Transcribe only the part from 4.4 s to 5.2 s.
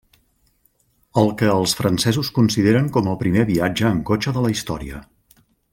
la història.